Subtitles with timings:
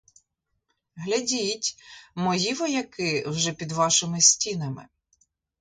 [0.95, 1.77] Глядіть,
[2.15, 4.87] мої вояки вже під вашими стінами.